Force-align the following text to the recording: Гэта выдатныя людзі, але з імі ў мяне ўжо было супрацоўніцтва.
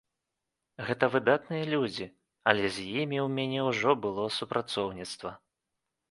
Гэта 0.85 1.05
выдатныя 1.15 1.65
людзі, 1.73 2.07
але 2.53 2.63
з 2.77 2.85
імі 3.01 3.19
ў 3.25 3.33
мяне 3.35 3.61
ўжо 3.67 3.91
было 4.05 4.23
супрацоўніцтва. 4.39 5.31